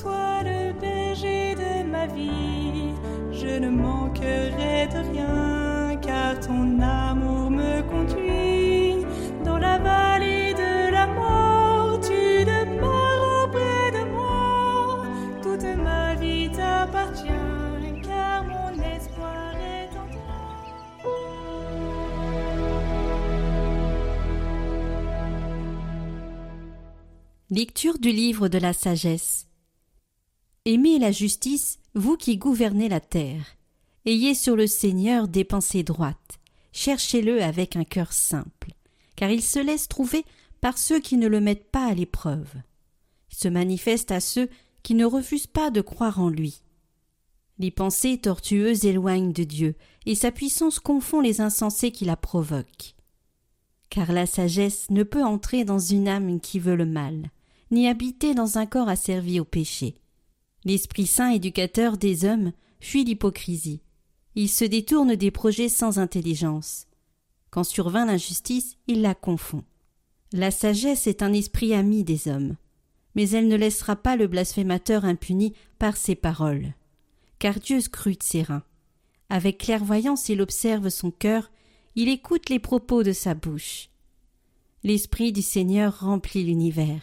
toi 0.00 0.42
le 0.42 0.72
berger 0.80 1.54
de 1.54 1.86
ma 1.86 2.06
vie. 2.06 2.94
Je 3.32 3.58
ne 3.58 3.68
manquerai 3.68 4.88
de 4.92 4.98
rien, 5.12 5.96
car 6.00 6.40
ton 6.40 6.80
amour 6.80 7.39
Lecture 27.52 27.98
du 27.98 28.12
livre 28.12 28.46
de 28.46 28.58
la 28.58 28.72
sagesse. 28.72 29.48
Aimez 30.66 31.00
la 31.00 31.10
justice, 31.10 31.80
vous 31.96 32.16
qui 32.16 32.36
gouvernez 32.36 32.88
la 32.88 33.00
terre. 33.00 33.56
Ayez 34.06 34.36
sur 34.36 34.54
le 34.54 34.68
Seigneur 34.68 35.26
des 35.26 35.42
pensées 35.42 35.82
droites. 35.82 36.38
Cherchez-le 36.70 37.42
avec 37.42 37.74
un 37.74 37.82
cœur 37.82 38.12
simple, 38.12 38.70
car 39.16 39.32
il 39.32 39.42
se 39.42 39.58
laisse 39.58 39.88
trouver 39.88 40.24
par 40.60 40.78
ceux 40.78 41.00
qui 41.00 41.16
ne 41.16 41.26
le 41.26 41.40
mettent 41.40 41.72
pas 41.72 41.86
à 41.86 41.94
l'épreuve. 41.94 42.54
Il 43.32 43.36
se 43.36 43.48
manifeste 43.48 44.12
à 44.12 44.20
ceux 44.20 44.48
qui 44.84 44.94
ne 44.94 45.04
refusent 45.04 45.48
pas 45.48 45.72
de 45.72 45.80
croire 45.80 46.20
en 46.20 46.28
lui. 46.28 46.62
Les 47.58 47.72
pensées 47.72 48.18
tortueuses 48.18 48.84
éloignent 48.84 49.32
de 49.32 49.42
Dieu, 49.42 49.74
et 50.06 50.14
sa 50.14 50.30
puissance 50.30 50.78
confond 50.78 51.20
les 51.20 51.40
insensés 51.40 51.90
qui 51.90 52.04
la 52.04 52.16
provoquent. 52.16 52.94
Car 53.88 54.12
la 54.12 54.26
sagesse 54.26 54.88
ne 54.90 55.02
peut 55.02 55.24
entrer 55.24 55.64
dans 55.64 55.80
une 55.80 56.06
âme 56.06 56.38
qui 56.38 56.60
veut 56.60 56.76
le 56.76 56.86
mal, 56.86 57.28
ni 57.70 57.88
habiter 57.88 58.34
dans 58.34 58.58
un 58.58 58.66
corps 58.66 58.88
asservi 58.88 59.40
au 59.40 59.44
péché. 59.44 59.94
L'Esprit 60.64 61.06
Saint 61.06 61.30
éducateur 61.30 61.96
des 61.96 62.24
hommes 62.24 62.52
fuit 62.80 63.04
l'hypocrisie. 63.04 63.80
Il 64.34 64.48
se 64.48 64.64
détourne 64.64 65.16
des 65.16 65.30
projets 65.30 65.68
sans 65.68 65.98
intelligence. 65.98 66.86
Quand 67.50 67.64
survint 67.64 68.06
l'injustice, 68.06 68.76
il 68.86 69.02
la 69.02 69.14
confond. 69.14 69.64
La 70.32 70.50
sagesse 70.50 71.06
est 71.06 71.22
un 71.22 71.32
esprit 71.32 71.74
ami 71.74 72.04
des 72.04 72.28
hommes, 72.28 72.56
mais 73.14 73.30
elle 73.30 73.48
ne 73.48 73.56
laissera 73.56 73.96
pas 73.96 74.16
le 74.16 74.28
blasphémateur 74.28 75.04
impuni 75.04 75.54
par 75.78 75.96
ses 75.96 76.14
paroles. 76.14 76.74
Car 77.38 77.58
Dieu 77.58 77.80
scrute 77.80 78.22
ses 78.22 78.42
reins. 78.42 78.62
Avec 79.28 79.58
clairvoyance 79.58 80.28
il 80.28 80.40
observe 80.40 80.88
son 80.88 81.10
cœur, 81.10 81.50
il 81.96 82.08
écoute 82.08 82.48
les 82.48 82.58
propos 82.58 83.02
de 83.02 83.12
sa 83.12 83.34
bouche. 83.34 83.88
L'Esprit 84.84 85.32
du 85.32 85.42
Seigneur 85.42 86.00
remplit 86.00 86.44
l'univers. 86.44 87.02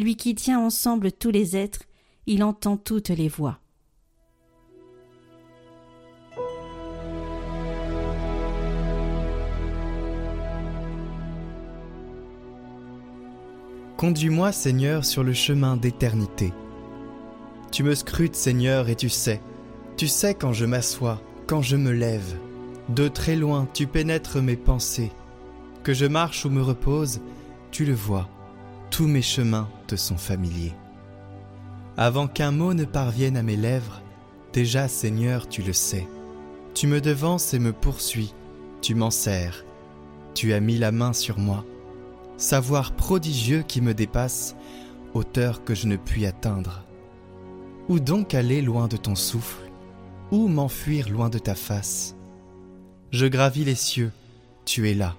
Lui 0.00 0.16
qui 0.16 0.34
tient 0.34 0.58
ensemble 0.58 1.12
tous 1.12 1.30
les 1.30 1.58
êtres, 1.58 1.82
il 2.26 2.42
entend 2.42 2.78
toutes 2.78 3.10
les 3.10 3.28
voix. 3.28 3.58
Conduis-moi, 13.98 14.52
Seigneur, 14.52 15.04
sur 15.04 15.22
le 15.22 15.34
chemin 15.34 15.76
d'éternité. 15.76 16.54
Tu 17.70 17.82
me 17.82 17.94
scrutes, 17.94 18.34
Seigneur, 18.34 18.88
et 18.88 18.96
tu 18.96 19.10
sais. 19.10 19.42
Tu 19.98 20.08
sais 20.08 20.32
quand 20.32 20.54
je 20.54 20.64
m'assois, 20.64 21.20
quand 21.46 21.60
je 21.60 21.76
me 21.76 21.92
lève. 21.92 22.38
De 22.88 23.06
très 23.08 23.36
loin, 23.36 23.68
tu 23.74 23.86
pénètres 23.86 24.40
mes 24.40 24.56
pensées. 24.56 25.12
Que 25.82 25.92
je 25.92 26.06
marche 26.06 26.46
ou 26.46 26.48
me 26.48 26.62
repose, 26.62 27.20
tu 27.70 27.84
le 27.84 27.92
vois. 27.92 28.30
Tous 28.90 29.06
mes 29.06 29.22
chemins 29.22 29.68
te 29.86 29.96
sont 29.96 30.18
familiers. 30.18 30.74
Avant 31.96 32.26
qu'un 32.26 32.50
mot 32.50 32.74
ne 32.74 32.84
parvienne 32.84 33.36
à 33.36 33.42
mes 33.42 33.56
lèvres, 33.56 34.02
déjà, 34.52 34.88
Seigneur, 34.88 35.48
tu 35.48 35.62
le 35.62 35.72
sais. 35.72 36.08
Tu 36.74 36.86
me 36.86 37.00
devances 37.00 37.54
et 37.54 37.58
me 37.58 37.72
poursuis, 37.72 38.34
tu 38.82 38.94
m'en 38.94 39.10
sers. 39.10 39.64
Tu 40.34 40.52
as 40.52 40.60
mis 40.60 40.76
la 40.76 40.92
main 40.92 41.12
sur 41.12 41.38
moi. 41.38 41.64
Savoir 42.36 42.92
prodigieux 42.92 43.62
qui 43.66 43.80
me 43.80 43.94
dépasse, 43.94 44.56
hauteur 45.14 45.64
que 45.64 45.74
je 45.74 45.86
ne 45.86 45.96
puis 45.96 46.26
atteindre. 46.26 46.84
Où 47.88 48.00
donc 48.00 48.34
aller 48.34 48.60
loin 48.60 48.88
de 48.88 48.96
ton 48.96 49.14
souffle? 49.14 49.70
Où 50.30 50.48
m'enfuir 50.48 51.10
loin 51.10 51.28
de 51.28 51.38
ta 51.38 51.54
face? 51.54 52.16
Je 53.12 53.26
gravis 53.26 53.64
les 53.64 53.74
cieux, 53.74 54.12
tu 54.64 54.90
es 54.90 54.94
là. 54.94 55.16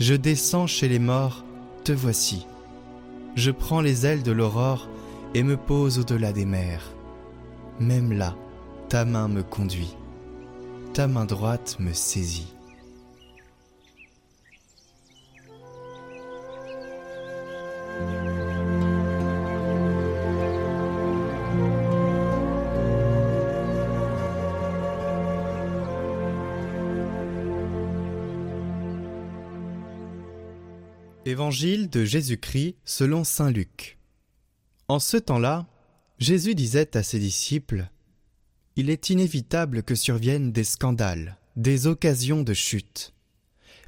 Je 0.00 0.14
descends 0.14 0.66
chez 0.66 0.88
les 0.88 0.98
morts, 0.98 1.44
te 1.84 1.92
voici. 1.92 2.46
Je 3.36 3.50
prends 3.50 3.80
les 3.80 4.06
ailes 4.06 4.22
de 4.22 4.30
l'aurore 4.30 4.88
et 5.34 5.42
me 5.42 5.56
pose 5.56 5.98
au-delà 5.98 6.32
des 6.32 6.44
mers. 6.44 6.92
Même 7.80 8.12
là, 8.12 8.36
ta 8.88 9.04
main 9.04 9.26
me 9.26 9.42
conduit. 9.42 9.96
Ta 10.92 11.08
main 11.08 11.24
droite 11.24 11.76
me 11.80 11.92
saisit. 11.92 12.54
Évangile 31.26 31.88
de 31.88 32.04
Jésus-Christ 32.04 32.76
selon 32.84 33.24
Saint 33.24 33.50
Luc. 33.50 33.96
En 34.88 34.98
ce 34.98 35.16
temps-là, 35.16 35.66
Jésus 36.18 36.54
disait 36.54 36.94
à 36.98 37.02
ses 37.02 37.18
disciples 37.18 37.88
Il 38.76 38.90
est 38.90 39.08
inévitable 39.08 39.82
que 39.82 39.94
surviennent 39.94 40.52
des 40.52 40.64
scandales, 40.64 41.38
des 41.56 41.86
occasions 41.86 42.42
de 42.42 42.52
chute. 42.52 43.14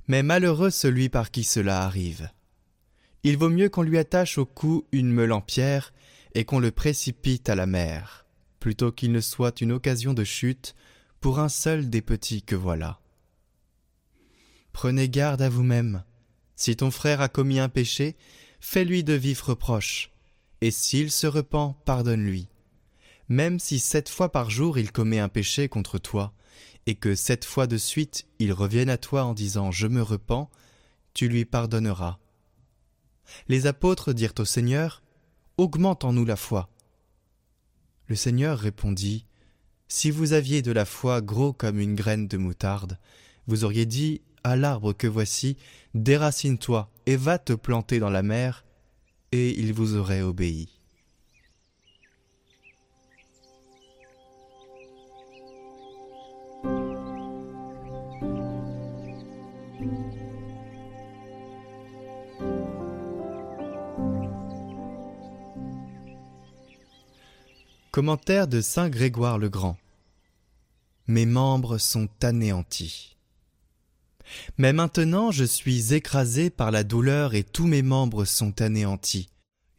Mais 0.09 0.23
malheureux 0.23 0.71
celui 0.71 1.11
par 1.11 1.31
qui 1.31 1.45
cela 1.45 1.83
arrive. 1.83 2.31
Il 3.23 3.37
vaut 3.37 3.51
mieux 3.51 3.69
qu'on 3.69 3.83
lui 3.83 3.99
attache 3.99 4.39
au 4.39 4.47
cou 4.47 4.87
une 4.91 5.13
meule 5.13 5.33
en 5.33 5.43
pierre 5.43 5.93
et 6.35 6.47
qu'on 6.47 6.59
le 6.59 6.71
précipite 6.71 7.51
à 7.51 7.55
la 7.55 7.67
mer, 7.67 8.25
plutôt 8.61 8.93
qu'il 8.93 9.13
ne 9.13 9.21
soit 9.21 9.61
une 9.61 9.73
occasion 9.73 10.15
de 10.15 10.25
chute 10.25 10.75
pour 11.21 11.39
un 11.39 11.51
seul 11.51 11.91
des 11.91 12.01
petits 12.01 12.43
que 12.43 12.57
voilà. 12.57 12.99
Prenez 14.73 15.11
garde 15.11 15.43
à 15.43 15.51
vous-même. 15.51 16.03
Si 16.57 16.75
ton 16.75 16.91
frère 16.91 17.21
a 17.21 17.29
commis 17.29 17.59
un 17.59 17.69
péché, 17.69 18.17
fais-lui 18.61 19.05
de 19.05 19.13
vifs 19.13 19.43
reproches, 19.43 20.11
et 20.63 20.71
s'il 20.71 21.11
se 21.11 21.27
repent, 21.27 21.77
pardonne-lui. 21.85 22.49
Même 23.29 23.59
si 23.59 23.79
sept 23.79 24.09
fois 24.09 24.33
par 24.33 24.51
jour 24.51 24.79
il 24.79 24.91
commet 24.91 25.19
un 25.19 25.29
péché 25.29 25.69
contre 25.69 25.99
toi, 25.99 26.33
et 26.87 26.95
que 26.95 27.15
sept 27.15 27.45
fois 27.45 27.67
de 27.67 27.77
suite 27.77 28.27
il 28.39 28.53
revienne 28.53 28.89
à 28.89 28.97
toi 28.97 29.25
en 29.25 29.35
disant 29.35 29.71
Je 29.71 29.87
me 29.87 30.03
repens, 30.03 30.51
tu 31.13 31.29
lui 31.29 31.45
pardonneras. 31.45 32.19
Les 33.49 33.67
apôtres 33.67 34.13
dirent 34.13 34.35
au 34.39 34.45
Seigneur 34.45 35.03
Augmente 35.59 36.05
en 36.05 36.13
nous 36.13 36.25
la 36.25 36.37
foi. 36.37 36.69
Le 38.09 38.15
Seigneur 38.15 38.59
répondit 38.59 39.27
Si 39.89 40.11
vous 40.11 40.33
aviez 40.33 40.63
de 40.63 40.73
la 40.73 40.85
foi 40.85 41.21
gros 41.21 41.53
comme 41.53 41.81
une 41.81 41.95
graine 41.95 42.29
de 42.29 42.37
moutarde, 42.37 42.99
vous 43.47 43.65
auriez 43.65 43.87
dit 43.87 44.23
à 44.47 44.55
l'arbre 44.55 44.93
que 44.93 45.09
voici, 45.09 45.57
déracine-toi 45.95 46.89
et 47.07 47.17
va 47.17 47.37
te 47.37 47.53
planter 47.53 47.99
dans 47.99 48.11
la 48.11 48.23
mer, 48.23 48.65
et 49.33 49.59
il 49.59 49.73
vous 49.73 49.97
aurait 49.97 50.23
obéi. 50.23 50.69
Commentaire 67.91 68.47
de 68.47 68.61
Saint 68.61 68.91
Grégoire 68.91 69.39
le 69.39 69.49
Grand. 69.49 69.77
Mes 71.09 71.27
membres 71.27 71.79
sont 71.79 72.09
anéantis. 72.23 73.16
Mais 74.59 74.73
maintenant 74.73 75.31
je 75.31 75.45
suis 75.45 75.95
écrasé 75.95 76.51
par 76.51 76.71
la 76.71 76.85
douleur 76.85 77.35
et 77.35 77.45
tous 77.45 77.67
mes 77.67 77.83
membres 77.83 78.25
sont 78.25 78.61
anéantis. 78.61 79.29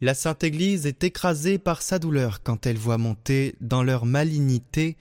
La 0.00 0.14
Sainte 0.14 0.44
Église 0.44 0.86
est 0.86 1.02
écrasée 1.02 1.58
par 1.58 1.82
sa 1.82 1.98
douleur 1.98 2.42
quand 2.42 2.66
elle 2.66 2.78
voit 2.78 2.98
monter 2.98 3.56
dans 3.60 3.82
leur 3.82 4.06
malignité 4.06 4.96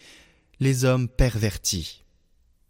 les 0.59 0.85
hommes 0.85 1.07
pervertis. 1.07 2.03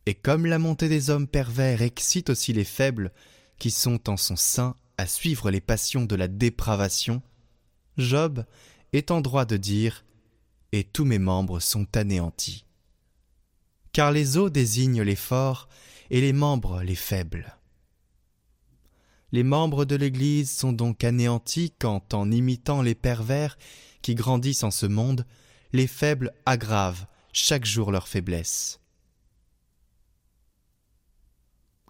Et 0.06 0.14
comme 0.14 0.46
la 0.46 0.60
montée 0.60 0.90
des 0.90 1.10
hommes 1.10 1.28
pervers 1.28 1.82
excite 1.82 2.30
aussi 2.30 2.52
les 2.52 2.66
faibles 2.66 3.12
qui 3.60 3.72
sont 3.72 4.10
en 4.10 4.18
son 4.18 4.36
sein 4.36 4.76
à 4.98 5.08
suivre 5.08 5.52
les 5.52 5.62
passions 5.62 6.06
de 6.06 6.16
la 6.16 6.28
dépravation, 6.28 7.22
Job 7.98 8.46
est 8.94 9.12
en 9.12 9.22
droit 9.22 9.46
de 9.46 9.58
dire 9.58 10.04
Et 10.72 10.84
tous 10.84 11.06
mes 11.06 11.20
membres 11.20 11.60
sont 11.60 11.88
anéantis. 11.96 12.66
Car 13.94 14.12
les 14.12 14.38
os 14.38 14.52
désignent 14.52 15.02
les 15.02 15.16
forts 15.16 15.70
et 16.10 16.22
les 16.22 16.34
membres 16.34 16.82
les 16.82 16.96
faibles. 16.96 17.58
Les 19.32 19.44
membres 19.44 19.86
de 19.86 19.96
l'Église 19.96 20.52
sont 20.52 20.72
donc 20.72 21.04
anéantis 21.04 21.74
quand, 21.78 22.14
en 22.14 22.32
imitant 22.32 22.82
les 22.82 22.96
pervers 22.96 23.58
qui 24.02 24.16
grandissent 24.16 24.64
en 24.64 24.72
ce 24.72 24.86
monde, 24.86 25.26
les 25.74 25.88
faibles 25.88 26.32
aggravent 26.46 27.06
chaque 27.34 27.66
jour 27.66 27.92
leur 27.92 28.08
faiblesse. 28.08 28.80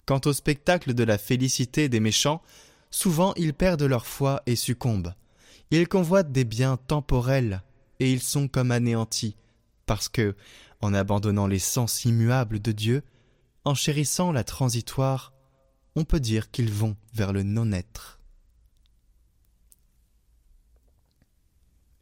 Quant 0.06 0.22
au 0.26 0.34
spectacle 0.34 0.94
de 0.94 1.04
la 1.04 1.18
félicité 1.18 1.90
des 1.90 2.00
méchants, 2.00 2.42
souvent 2.90 3.34
ils 3.36 3.54
perdent 3.54 3.84
leur 3.84 4.08
foi 4.08 4.42
et 4.46 4.56
succombent. 4.56 5.14
Ils 5.70 5.88
convoitent 5.88 6.32
des 6.32 6.46
biens 6.46 6.78
temporels 6.78 7.62
et 8.00 8.12
ils 8.12 8.22
sont 8.22 8.48
comme 8.48 8.72
anéantis, 8.72 9.36
parce 9.86 10.10
que, 10.10 10.36
en 10.82 10.94
abandonnant 10.94 11.48
les 11.48 11.60
sens 11.60 12.06
immuables 12.06 12.60
de 12.60 12.72
Dieu, 12.72 13.04
en 13.68 13.76
chérissant 13.76 14.32
la 14.32 14.46
transitoire, 14.46 15.34
on 15.98 16.06
peut 16.06 16.22
dire 16.22 16.52
qu'ils 16.52 16.72
vont 16.72 16.96
vers 17.14 17.34
le 17.34 17.44
non-être. 17.44 18.22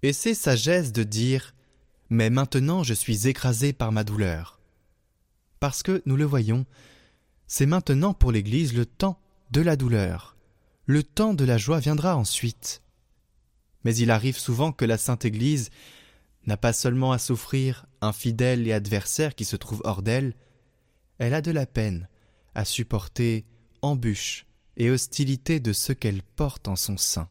Et 0.04 0.14
c'est 0.14 0.36
sagesse 0.36 0.92
de 0.92 1.02
dire 1.02 1.56
Mais 2.12 2.30
maintenant 2.30 2.84
je 2.84 2.94
suis 2.94 3.28
écrasé 3.28 3.74
par 3.74 3.92
ma 3.92 4.04
douleur. 4.04 4.60
Parce 5.60 5.82
que, 5.82 6.04
nous 6.06 6.16
le 6.16 6.24
voyons, 6.24 6.68
c'est 7.48 7.66
maintenant 7.66 8.14
pour 8.14 8.32
l'Église 8.32 8.76
le 8.76 8.86
temps 8.86 9.20
de 9.50 9.62
la 9.62 9.76
douleur. 9.76 10.38
Le 10.86 11.02
temps 11.02 11.34
de 11.34 11.46
la 11.46 11.58
joie 11.58 11.80
viendra 11.80 12.16
ensuite. 12.16 12.84
Mais 13.84 13.96
il 13.96 14.12
arrive 14.12 14.38
souvent 14.38 14.72
que 14.72 14.86
la 14.86 15.00
Sainte 15.00 15.26
Église 15.26 15.72
n'a 16.46 16.58
pas 16.58 16.74
seulement 16.74 17.12
à 17.12 17.18
souffrir 17.18 17.88
un 18.02 18.14
fidèle 18.14 18.68
et 18.68 18.74
adversaire 18.74 19.34
qui 19.34 19.46
se 19.46 19.56
trouve 19.56 19.82
hors 19.84 20.04
d'elle, 20.04 20.36
elle 21.18 21.34
a 21.34 21.42
de 21.42 21.52
la 21.52 21.66
peine 21.66 22.08
à 22.54 22.66
supporter 22.66 23.46
embûches 23.82 24.46
et 24.78 24.90
hostilités 24.90 25.60
de 25.60 25.74
ceux 25.74 25.94
qu'elle 25.94 26.24
porte 26.24 26.68
en 26.68 26.76
son 26.76 26.98
sein. 26.98 27.30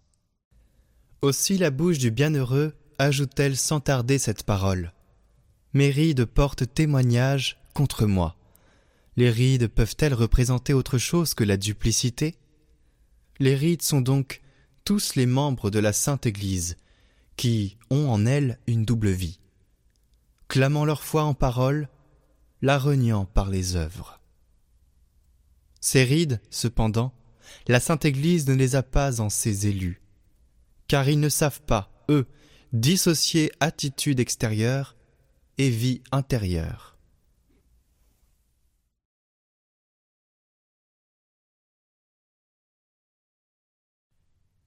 Aussi 1.23 1.59
la 1.59 1.71
bouche 1.71 1.99
du 1.99 2.11
bienheureux 2.11 2.75
ajoute-t-elle 2.99 3.57
sans 3.57 3.81
tarder 3.81 4.19
cette 4.19 4.45
parole. 4.45 4.93
Mes 5.73 5.91
rides 5.91 6.25
portent 6.25 6.73
témoignage 6.73 7.59
contre 7.73 8.07
moi. 8.07 8.37
Les 9.17 9.31
rides 9.31 9.69
peuvent-elles 9.69 10.15
représenter 10.15 10.73
autre 10.73 10.99
chose 10.99 11.35
que 11.35 11.45
la 11.45 11.57
duplicité? 11.57 12.37
Les 13.39 13.55
rides 13.55 13.83
sont 13.83 14.01
donc 14.01 14.43
tous 14.85 15.15
les 15.15 15.27
membres 15.27 15.71
de 15.71 15.79
la 15.79 15.93
Sainte 15.93 16.27
Église, 16.27 16.77
qui 17.37 17.77
ont 17.91 18.09
en 18.09 18.27
elles 18.27 18.59
une 18.67 18.85
double 18.85 19.11
vie, 19.11 19.41
clamant 20.49 20.85
leur 20.85 21.03
foi 21.03 21.25
en 21.25 21.35
parole, 21.35 21.89
la 22.65 22.79
reniant 22.79 23.27
par 23.27 23.51
les 23.51 23.77
œuvres. 23.77 24.23
Ces 25.83 26.03
rides, 26.03 26.41
cependant, 26.49 27.13
la 27.69 27.79
Sainte 27.79 28.07
Église 28.07 28.49
ne 28.49 28.55
les 28.55 28.75
a 28.75 28.83
pas 28.83 29.21
en 29.21 29.29
ses 29.29 29.67
élus, 29.67 30.01
car 30.89 31.07
ils 31.07 31.21
ne 31.21 31.29
savent 31.29 31.61
pas, 31.61 31.93
eux, 32.09 32.27
dissocier 32.73 33.53
attitude 33.61 34.19
extérieure 34.19 34.97
et 35.59 35.69
vie 35.69 36.01
intérieure. 36.11 36.97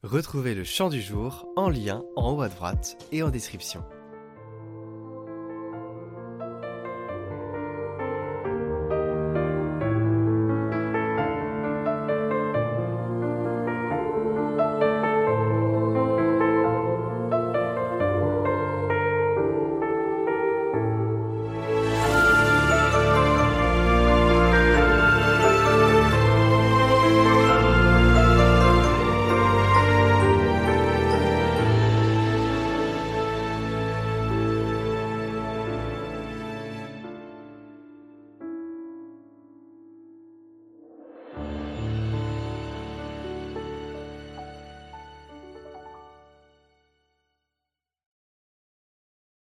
Retrouvez 0.03 0.53
le 0.53 0.63
chant 0.63 0.89
du 0.89 1.01
jour 1.01 1.47
en 1.55 1.67
lien 1.67 2.03
en 2.15 2.33
haut 2.33 2.41
à 2.41 2.49
droite 2.49 2.95
et 3.11 3.23
en 3.23 3.31
description. 3.31 3.83